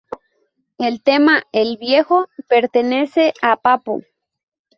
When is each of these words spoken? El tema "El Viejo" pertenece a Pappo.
El 0.79 1.03
tema 1.03 1.43
"El 1.51 1.77
Viejo" 1.77 2.27
pertenece 2.47 3.35
a 3.43 3.55
Pappo. 3.57 4.01